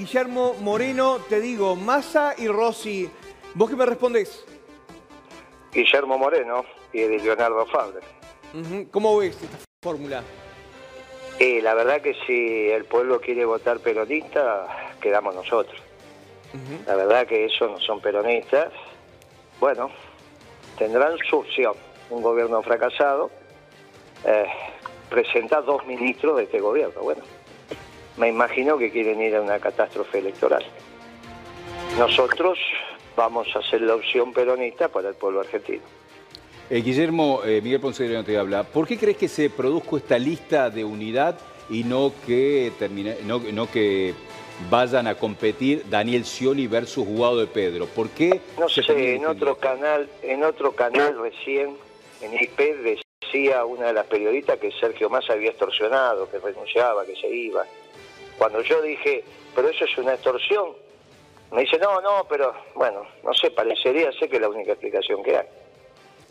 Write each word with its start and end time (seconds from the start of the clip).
Guillermo 0.00 0.54
Moreno, 0.62 1.18
te 1.28 1.42
digo, 1.42 1.76
Massa 1.76 2.34
y 2.38 2.48
Rossi. 2.48 3.10
¿Vos 3.52 3.68
qué 3.68 3.76
me 3.76 3.84
respondés? 3.84 4.46
Guillermo 5.74 6.16
Moreno 6.16 6.64
y 6.90 7.02
de 7.02 7.18
Leonardo 7.18 7.66
Fabre. 7.66 8.00
¿Cómo 8.90 9.18
ves 9.18 9.36
esta 9.42 9.58
fórmula? 9.82 10.22
Y 11.38 11.60
la 11.60 11.74
verdad 11.74 12.00
que 12.00 12.14
si 12.26 12.70
el 12.70 12.86
pueblo 12.86 13.20
quiere 13.20 13.44
votar 13.44 13.80
peronista, 13.80 14.94
quedamos 15.02 15.34
nosotros. 15.34 15.78
La 16.86 16.94
verdad 16.94 17.26
que 17.26 17.44
esos 17.44 17.70
no 17.70 17.78
son 17.78 18.00
peronistas. 18.00 18.72
Bueno, 19.60 19.90
tendrán 20.78 21.18
su 21.28 21.40
opción. 21.40 21.74
Un 22.08 22.22
gobierno 22.22 22.62
fracasado 22.62 23.30
eh, 24.24 24.46
presenta 25.10 25.60
dos 25.60 25.86
ministros 25.86 26.38
de 26.38 26.44
este 26.44 26.58
gobierno. 26.58 27.02
Bueno, 27.02 27.22
me 28.20 28.28
imagino 28.28 28.76
que 28.76 28.90
quieren 28.90 29.20
ir 29.20 29.34
a 29.34 29.40
una 29.40 29.58
catástrofe 29.58 30.18
electoral. 30.18 30.62
Nosotros 31.98 32.58
vamos 33.16 33.48
a 33.56 33.60
hacer 33.60 33.80
la 33.80 33.94
opción 33.94 34.32
peronista 34.32 34.88
para 34.88 35.08
el 35.08 35.14
pueblo 35.14 35.40
argentino. 35.40 35.82
Eh, 36.68 36.82
Guillermo, 36.82 37.40
eh, 37.44 37.60
Miguel 37.62 37.80
Ponce 37.80 38.04
de 38.04 38.10
León 38.10 38.24
te 38.24 38.36
habla. 38.38 38.62
¿Por 38.62 38.86
qué 38.86 38.96
crees 38.96 39.16
que 39.16 39.26
se 39.26 39.50
produjo 39.50 39.96
esta 39.96 40.18
lista 40.18 40.70
de 40.70 40.84
unidad 40.84 41.38
y 41.68 41.82
no 41.82 42.12
que, 42.26 42.70
termine- 42.78 43.16
no, 43.24 43.40
no 43.52 43.68
que 43.70 44.14
vayan 44.70 45.06
a 45.08 45.14
competir 45.16 45.84
Daniel 45.88 46.24
Scioli 46.24 46.66
versus 46.68 47.06
Guado 47.08 47.38
de 47.38 47.46
Pedro? 47.46 47.86
¿Por 47.86 48.10
qué? 48.10 48.40
No 48.58 48.68
sé, 48.68 48.82
en 49.14 49.26
otro 49.26 49.56
canal, 49.56 50.08
en 50.22 50.44
otro 50.44 50.72
canal 50.72 51.18
recién, 51.20 51.76
en 52.20 52.34
IP 52.34 53.00
decía 53.22 53.64
una 53.64 53.86
de 53.86 53.92
las 53.94 54.06
periodistas 54.06 54.58
que 54.58 54.70
Sergio 54.72 55.08
Massa 55.10 55.32
había 55.32 55.50
extorsionado, 55.50 56.30
que 56.30 56.38
renunciaba, 56.38 57.04
que 57.04 57.16
se 57.16 57.28
iba. 57.34 57.64
Cuando 58.40 58.62
yo 58.62 58.80
dije, 58.80 59.22
pero 59.54 59.68
eso 59.68 59.84
es 59.84 59.98
una 59.98 60.14
extorsión, 60.14 60.68
me 61.52 61.60
dice, 61.60 61.76
no, 61.78 62.00
no, 62.00 62.24
pero 62.26 62.54
bueno, 62.74 63.02
no 63.22 63.34
sé, 63.34 63.50
parecería 63.50 64.10
ser 64.12 64.30
que 64.30 64.36
es 64.36 64.40
la 64.40 64.48
única 64.48 64.72
explicación 64.72 65.22
que 65.22 65.36
hay. 65.36 65.46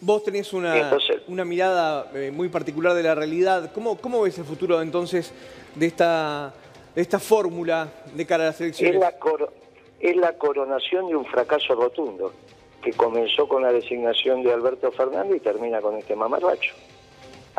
Vos 0.01 0.23
tenés 0.23 0.51
una, 0.53 0.75
entonces- 0.75 1.21
una 1.27 1.45
mirada 1.45 2.09
eh, 2.15 2.31
muy 2.31 2.49
particular 2.49 2.95
de 2.95 3.03
la 3.03 3.13
realidad. 3.13 3.71
¿Cómo, 3.75 3.95
cómo 4.01 4.23
ves 4.23 4.39
el 4.39 4.45
futuro 4.45 4.81
entonces 4.81 5.31
de 5.75 5.85
esta, 5.85 6.51
de 6.95 7.01
esta 7.03 7.19
fórmula 7.19 7.87
de 8.15 8.25
cara 8.25 8.45
a 8.45 8.47
las 8.47 8.55
Es 8.55 8.61
elecciones? 8.61 8.99
la, 9.01 9.11
coro- 9.19 9.53
es 9.99 10.15
la 10.15 10.35
coronación 10.35 11.09
de 11.09 11.15
un 11.15 11.25
fracaso 11.27 11.75
rotundo, 11.75 12.33
que 12.81 12.91
comenzó 12.93 13.47
con 13.47 13.61
la 13.61 13.71
designación 13.71 14.41
de 14.41 14.51
Alberto 14.51 14.91
Fernández 14.93 15.35
y 15.37 15.39
termina 15.41 15.79
con 15.79 15.95
este 15.95 16.15
mamarracho. 16.15 16.73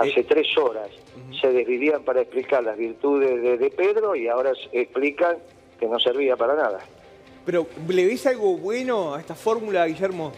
Hace 0.01 0.21
Eh, 0.21 0.27
tres 0.29 0.47
horas 0.59 0.91
se 1.41 1.53
desvivían 1.53 2.03
para 2.03 2.21
explicar 2.23 2.63
las 2.65 2.77
virtudes 2.77 3.43
de, 3.43 3.59
de 3.59 3.71
Pedro 3.71 4.17
y 4.17 4.29
ahora 4.29 4.53
explican 4.73 5.37
que 5.79 5.87
no 5.87 5.99
servía 5.99 6.37
para 6.37 6.55
nada. 6.55 6.81
Pero, 7.47 7.67
¿le 7.89 8.07
ves 8.07 8.27
algo 8.27 8.57
bueno 8.57 9.15
a 9.15 9.21
esta 9.21 9.35
fórmula, 9.35 9.87
Guillermo? 9.87 10.33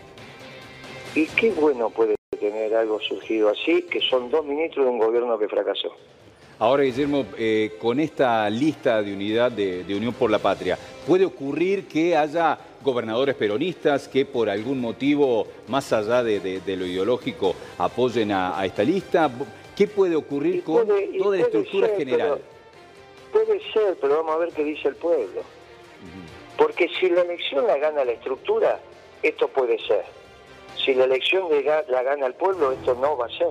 ¿Y 1.15 1.27
qué 1.27 1.51
bueno 1.51 1.91
puede 1.91 2.15
tener 2.39 2.75
algo 2.75 3.01
surgido 3.01 3.49
así, 3.49 3.83
que 3.83 4.01
son 4.01 4.31
dos 4.31 4.45
ministros 4.45 4.87
de 4.87 4.93
un 4.93 4.99
gobierno 4.99 5.39
que 5.39 5.49
fracasó? 5.49 5.95
Ahora, 6.63 6.85
Guillermo, 6.85 7.27
eh, 7.39 7.73
con 7.81 7.99
esta 7.99 8.49
lista 8.49 9.03
de 9.03 9.13
unidad 9.13 9.51
de, 9.51 9.83
de 9.83 9.97
Unión 9.97 10.15
por 10.15 10.31
la 10.31 10.39
Patria, 10.39 10.79
¿puede 11.05 11.25
ocurrir 11.25 11.89
que 11.89 12.17
haya 12.17 12.57
gobernadores 12.85 13.35
peronistas 13.35 14.07
que 14.07 14.25
por 14.25 14.49
algún 14.49 14.81
motivo, 14.81 15.49
más 15.67 15.93
allá 15.93 16.23
de, 16.23 16.39
de- 16.39 16.61
de 16.61 16.77
lo 16.77 16.87
ideológico, 16.87 17.57
apoyen 17.79 18.31
a, 18.31 18.57
a 18.57 18.65
esta 18.65 18.85
lista? 18.85 19.29
¿Qué 19.77 19.89
puede 19.89 20.15
ocurrir 20.15 20.63
con 20.63 20.87
toda 21.19 21.37
la 21.37 21.43
estructura 21.43 21.89
ser, 21.89 21.97
general? 21.97 22.39
pero- 23.33 23.45
puede 23.45 23.61
ser, 23.73 23.97
pero 24.01 24.19
vamos 24.19 24.33
a 24.37 24.39
ver 24.39 24.51
qué 24.51 24.63
dice 24.63 24.87
el 24.87 24.95
pueblo. 24.95 25.41
Porque 26.57 26.89
si 27.01 27.09
la 27.09 27.23
elección 27.23 27.67
la 27.67 27.77
gana 27.79 28.05
la 28.05 28.13
estructura, 28.13 28.79
esto 29.20 29.48
puede 29.48 29.81
ser. 29.85 30.05
Si 30.85 30.95
la 30.95 31.07
elección 31.07 31.48
la 31.89 32.03
gana 32.05 32.25
el 32.25 32.35
pueblo, 32.35 32.70
esto 32.70 32.95
no 32.95 33.17
va 33.17 33.27
a 33.27 33.31
ser. 33.31 33.48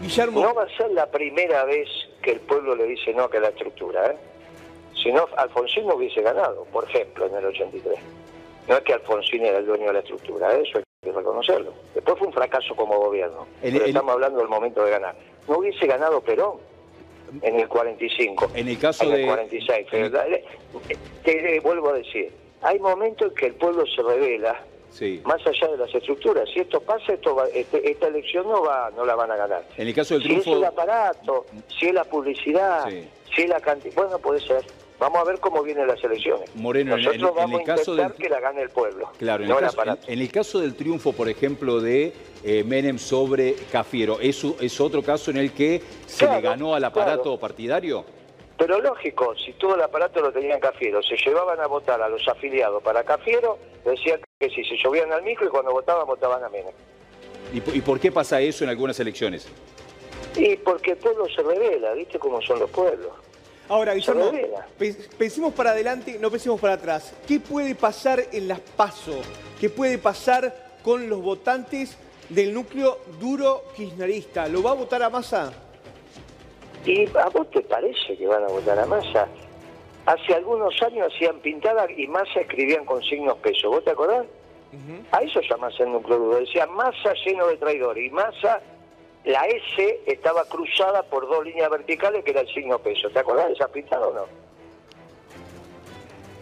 Guillermo, 0.00 0.40
No 0.42 0.54
va 0.54 0.64
a 0.64 0.76
ser 0.76 0.90
la 0.92 1.06
primera 1.10 1.64
vez 1.64 1.88
que 2.22 2.32
el 2.32 2.40
pueblo 2.40 2.74
le 2.74 2.84
dice 2.86 3.12
no 3.14 3.24
a 3.24 3.30
que 3.30 3.40
la 3.40 3.48
estructura. 3.48 4.06
¿eh? 4.10 4.16
Si 5.02 5.12
no, 5.12 5.26
Alfonsín 5.36 5.86
no 5.86 5.94
hubiese 5.96 6.22
ganado, 6.22 6.64
por 6.72 6.84
ejemplo, 6.84 7.26
en 7.26 7.34
el 7.36 7.46
83. 7.46 7.98
No 8.68 8.76
es 8.76 8.80
que 8.82 8.92
Alfonsín 8.94 9.44
era 9.44 9.58
el 9.58 9.66
dueño 9.66 9.86
de 9.88 9.92
la 9.94 9.98
estructura, 10.00 10.54
¿eh? 10.54 10.62
eso 10.66 10.78
hay 10.78 10.84
que 11.02 11.12
reconocerlo. 11.12 11.72
Después 11.94 12.18
fue 12.18 12.28
un 12.28 12.32
fracaso 12.32 12.74
como 12.74 12.98
gobierno, 12.98 13.46
El- 13.62 13.72
pero 13.72 13.84
el- 13.84 13.90
estamos 13.90 14.12
hablando 14.12 14.38
del 14.40 14.48
momento 14.48 14.84
de 14.84 14.90
ganar. 14.90 15.14
No 15.48 15.58
hubiese 15.58 15.86
ganado 15.86 16.20
Perón 16.22 16.58
en 17.42 17.60
el 17.60 17.68
45, 17.68 18.50
En 18.54 18.68
el 18.68 18.78
caso 18.78 19.04
en 19.04 19.12
el 19.12 19.20
de- 19.22 19.26
46. 19.26 19.86
en 19.92 20.04
el- 20.04 20.10
Pero, 20.10 20.24
eh, 20.88 20.96
te 21.24 21.60
vuelvo 21.60 21.90
a 21.90 21.94
decir, 21.94 22.32
hay 22.62 22.78
momentos 22.78 23.28
en 23.30 23.34
que 23.34 23.46
el 23.46 23.54
pueblo 23.54 23.84
se 23.86 24.02
revela 24.02 24.58
Sí. 24.94 25.20
más 25.24 25.44
allá 25.44 25.72
de 25.72 25.76
las 25.76 25.92
estructuras. 25.92 26.48
Si 26.54 26.60
esto 26.60 26.80
pasa, 26.80 27.12
esto 27.14 27.34
va- 27.34 27.48
este- 27.52 27.90
esta 27.90 28.06
elección 28.06 28.46
no 28.46 28.62
va, 28.62 28.92
no 28.96 29.04
la 29.04 29.16
van 29.16 29.30
a 29.32 29.36
ganar. 29.36 29.64
En 29.76 29.88
el 29.88 29.94
caso 29.94 30.14
del 30.14 30.22
Si 30.22 30.34
es 30.36 30.46
el 30.46 30.64
aparato, 30.64 31.46
si 31.78 31.86
es 31.86 31.94
la 31.94 32.04
publicidad, 32.04 32.88
Sí. 32.88 33.08
si 33.34 33.42
es 33.42 33.48
la 33.48 33.58
cantidad, 33.60 33.94
bueno, 33.96 34.18
puede 34.20 34.38
ser. 34.40 34.62
Vamos 35.00 35.18
a 35.18 35.24
ver 35.24 35.40
cómo 35.40 35.64
vienen 35.64 35.88
las 35.88 36.02
elecciones. 36.04 36.48
Moreno, 36.54 36.92
en 36.94 37.00
el- 37.00 37.04
Nosotros 37.06 37.16
en 37.16 37.20
el- 37.22 37.28
en 37.28 37.50
vamos 37.50 37.60
el 37.60 37.70
a 37.70 37.74
caso 37.74 37.90
intentar 37.92 38.12
del- 38.16 38.22
que 38.22 38.28
la 38.30 38.40
gane 38.40 38.62
el 38.62 38.70
pueblo, 38.70 39.10
claro, 39.18 39.42
en, 39.42 39.48
no 39.48 39.58
el 39.58 39.64
el 39.64 39.70
caso, 39.70 39.82
en- 40.06 40.12
en 40.12 40.20
el 40.20 40.30
del 40.60 40.74
triunfo, 40.76 41.12
por 41.12 41.28
ejemplo, 41.28 41.80
de 41.80 42.12
eh, 42.44 42.62
Menem 42.62 42.98
sobre 42.98 43.54
Cafiero, 43.72 44.20
¿es, 44.20 44.44
es 44.60 44.80
otro 44.80 45.02
caso 45.02 45.30
en 45.32 45.38
el 45.38 45.52
que 45.52 45.82
se 46.06 46.28
le 46.28 46.40
ganó 46.40 46.74
al 46.76 46.84
aparato 46.84 47.22
claro. 47.22 47.38
partidario? 47.40 48.04
Pero 48.56 48.80
lógico, 48.80 49.34
si 49.36 49.52
todo 49.54 49.74
el 49.74 49.82
aparato 49.82 50.20
lo 50.20 50.32
tenían 50.32 50.60
Cafiero, 50.60 51.02
se 51.02 51.16
llevaban 51.16 51.60
a 51.60 51.66
votar 51.66 52.00
a 52.00 52.08
los 52.08 52.26
afiliados 52.28 52.82
para 52.82 53.02
Cafiero, 53.02 53.58
decían 53.84 54.20
que 54.38 54.48
si 54.50 54.64
se 54.64 54.76
llovían 54.76 55.12
al 55.12 55.22
micro 55.22 55.46
y 55.46 55.50
cuando 55.50 55.72
votaban, 55.72 56.06
votaban 56.06 56.42
a 56.44 56.48
Menem. 56.48 56.72
¿Y, 57.52 57.60
po- 57.60 57.72
y 57.74 57.80
por 57.80 57.98
qué 57.98 58.12
pasa 58.12 58.40
eso 58.40 58.62
en 58.64 58.70
algunas 58.70 58.98
elecciones? 59.00 59.48
Y 60.36 60.56
porque 60.56 60.92
el 60.92 60.96
pueblo 60.98 61.26
se 61.34 61.42
revela, 61.42 61.92
¿viste 61.94 62.18
cómo 62.18 62.40
son 62.42 62.58
los 62.60 62.70
pueblos? 62.70 63.12
ahora, 63.68 63.94
Guillermo, 63.94 64.30
pensemos 65.16 65.54
para 65.54 65.70
adelante, 65.70 66.18
no 66.20 66.30
pensemos 66.30 66.60
para 66.60 66.74
atrás. 66.74 67.14
¿Qué 67.26 67.40
puede 67.40 67.74
pasar 67.74 68.22
en 68.30 68.46
las 68.46 68.60
PASO? 68.60 69.20
¿Qué 69.58 69.70
puede 69.70 69.96
pasar 69.98 70.54
con 70.84 71.08
los 71.08 71.22
votantes 71.22 71.96
del 72.28 72.52
núcleo 72.52 72.98
duro 73.18 73.64
kirchnerista? 73.76 74.48
¿Lo 74.48 74.62
va 74.62 74.72
a 74.72 74.74
votar 74.74 75.02
a 75.02 75.08
Massa? 75.08 75.52
¿Y 76.84 77.08
a 77.16 77.28
vos 77.30 77.50
te 77.50 77.60
parece 77.62 78.16
que 78.16 78.26
van 78.26 78.44
a 78.44 78.48
votar 78.48 78.78
a 78.78 78.86
Massa? 78.86 79.26
Hace 80.06 80.34
algunos 80.34 80.74
años 80.82 81.10
hacían 81.14 81.40
pintadas 81.40 81.88
y 81.96 82.06
Massa 82.06 82.40
escribían 82.40 82.84
con 82.84 83.02
signos 83.02 83.38
pesos. 83.38 83.70
¿Vos 83.70 83.84
te 83.84 83.90
acordás? 83.90 84.26
A 85.12 85.18
eso 85.20 85.40
llamás 85.48 85.72
el 85.80 85.92
núcleo 85.92 86.18
duro. 86.18 86.36
Decía 86.40 86.66
Massa 86.66 87.14
lleno 87.24 87.46
de 87.46 87.56
traidores. 87.56 88.04
Y 88.06 88.10
Massa, 88.10 88.60
la 89.24 89.46
S 89.46 90.00
estaba 90.06 90.44
cruzada 90.44 91.02
por 91.04 91.26
dos 91.28 91.44
líneas 91.44 91.70
verticales 91.70 92.22
que 92.24 92.32
era 92.32 92.40
el 92.42 92.48
signo 92.52 92.78
peso. 92.78 93.08
¿Te 93.10 93.20
acordás 93.20 93.46
de 93.46 93.52
esa 93.54 93.68
pintada 93.68 94.08
o 94.08 94.12
no? 94.12 94.26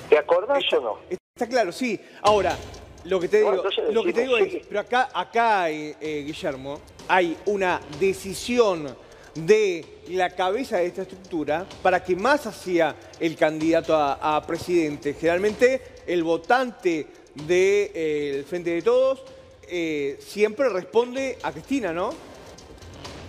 ¿Te 0.08 0.18
acordás 0.18 0.64
o 0.72 0.80
no? 0.80 0.98
Está 1.08 1.48
claro, 1.48 1.70
sí. 1.70 2.00
Ahora, 2.22 2.56
lo 3.04 3.20
que 3.20 3.28
te 3.28 3.38
digo, 3.38 3.50
Bueno, 3.52 3.62
lo 3.92 4.02
que 4.02 4.12
te 4.12 4.22
digo 4.22 4.36
es, 4.38 4.52
sí. 4.52 4.62
pero 4.66 4.80
acá, 4.80 5.08
acá 5.14 5.70
eh, 5.70 5.94
eh, 6.00 6.22
Guillermo, 6.26 6.80
hay 7.08 7.36
una 7.46 7.80
decisión 8.00 8.94
de 9.34 9.84
la 10.08 10.30
cabeza 10.30 10.78
de 10.78 10.86
esta 10.86 11.02
estructura 11.02 11.66
para 11.82 12.02
que 12.02 12.14
Massa 12.16 12.52
sea 12.52 12.94
el 13.18 13.36
candidato 13.36 13.94
a, 13.96 14.42
presidente. 14.46 15.14
Generalmente 15.14 15.80
el 16.06 16.22
votante 16.22 17.06
del 17.34 18.44
Frente 18.44 18.70
de 18.70 18.82
Todos 18.82 19.22
eh, 19.68 20.18
siempre 20.20 20.68
responde 20.68 21.38
a 21.42 21.52
Cristina, 21.52 21.92
¿no? 21.92 22.10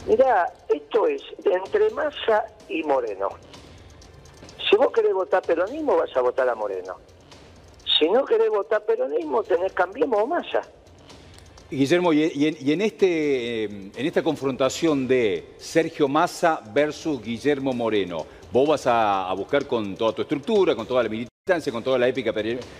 Mirá, 0.07 0.51
esto 0.67 1.07
es 1.07 1.23
entre 1.45 1.89
Massa 1.91 2.45
y 2.67 2.83
Moreno. 2.83 3.29
Si 4.69 4.75
vos 4.75 4.91
querés 4.91 5.13
votar 5.13 5.41
peronismo, 5.41 5.95
vas 5.95 6.15
a 6.17 6.21
votar 6.21 6.49
a 6.49 6.55
Moreno. 6.55 6.97
Si 7.97 8.09
no 8.09 8.25
querés 8.25 8.49
votar 8.49 8.83
peronismo, 8.83 9.43
tenés 9.43 9.71
Cambiemos 9.71 10.21
o 10.21 10.27
Massa. 10.27 10.61
Guillermo, 11.77 12.13
y, 12.13 12.23
en, 12.47 12.57
y 12.59 12.71
en 12.71 12.81
este, 12.81 13.63
eh, 13.63 13.69
en 13.95 14.05
esta 14.05 14.21
confrontación 14.21 15.07
de 15.07 15.53
Sergio 15.57 16.07
Massa 16.07 16.61
versus 16.73 17.21
Guillermo 17.23 17.73
Moreno, 17.73 18.25
vos 18.51 18.69
vas 18.69 18.85
a, 18.87 19.29
a 19.29 19.33
buscar 19.33 19.65
con 19.65 19.95
toda 19.95 20.13
tu 20.13 20.21
estructura, 20.21 20.75
con 20.75 20.85
toda 20.85 21.01
la 21.01 21.09
militancia, 21.09 21.71
con 21.71 21.83
toda 21.83 21.97
la 21.97 22.07
épica 22.07 22.31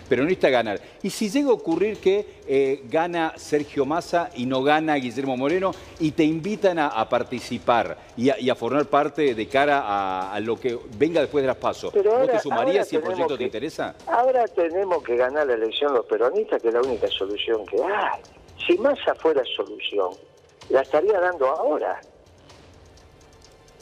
peronista 0.08 0.50
ganar. 0.50 0.80
Y 1.02 1.10
si 1.10 1.30
llega 1.30 1.50
a 1.50 1.54
ocurrir 1.54 1.98
que 1.98 2.26
eh, 2.48 2.84
gana 2.90 3.34
Sergio 3.36 3.84
Massa 3.86 4.30
y 4.36 4.46
no 4.46 4.62
gana 4.62 4.96
Guillermo 4.96 5.36
Moreno 5.36 5.72
y 6.00 6.12
te 6.12 6.24
invitan 6.24 6.78
a, 6.78 6.88
a 6.90 7.10
participar 7.10 7.98
y 8.16 8.30
a, 8.30 8.40
y 8.40 8.50
a 8.52 8.56
formar 8.56 8.86
parte 8.86 9.34
de 9.34 9.48
cara 9.48 10.32
a, 10.32 10.40
lo 10.40 10.60
que 10.60 10.78
venga 10.98 11.20
después 11.20 11.42
de 11.42 11.48
las 11.48 11.58
pasos, 11.58 11.92
Pero 11.94 12.12
¿vos 12.12 12.20
ahora- 12.22 12.34
te 12.34 12.40
sumarías 12.40 12.88
si 12.88 12.96
el 12.98 13.02
proyecto 13.02 13.34
te 13.34 13.40
que- 13.40 13.44
interesa? 13.46 13.96
Ahora 14.08 14.46
tenemos 14.48 15.04
que 15.04 15.16
ganar 15.18 15.48
la 15.48 15.56
elección 15.56 15.94
los 15.94 16.06
peronistas, 16.06 16.62
que 16.62 16.68
es 16.68 16.74
la 16.76 16.82
única 16.82 17.08
solución 17.08 17.66
que 17.66 17.78
hay. 17.84 18.22
Si 18.66 18.78
Massa 18.78 19.16
fuera 19.16 19.44
solución, 19.56 20.12
la 20.70 20.82
estaría 20.82 21.20
dando 21.20 21.48
ahora. 21.48 22.00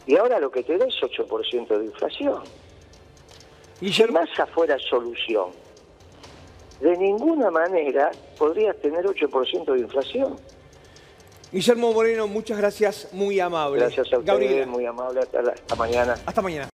Y 0.08 0.18
ahora 0.18 0.40
lo 0.40 0.50
que 0.50 0.64
te 0.64 0.78
da 0.78 0.86
es 0.86 0.96
8% 0.96 1.78
de 1.78 1.86
inflación. 1.86 2.44
Si 3.80 4.04
Massa 4.06 4.48
fuera 4.48 4.78
solución, 4.80 5.52
de 6.80 6.98
ninguna 6.98 7.52
manera 7.52 8.12
podrías 8.38 8.76
tener 8.78 9.06
8% 9.06 9.74
de 9.74 9.80
inflación. 9.80 10.40
Guillermo 11.52 11.94
Moreno, 11.94 12.28
muchas 12.28 12.58
gracias, 12.58 13.10
muy 13.12 13.40
amable. 13.40 13.80
Gracias 13.82 14.12
a 14.14 14.20
ustedes, 14.20 14.68
muy 14.68 14.86
amable, 14.86 15.20
hasta, 15.20 15.40
hasta 15.40 15.76
mañana. 15.76 16.16
Hasta 16.26 16.42
mañana. 16.42 16.70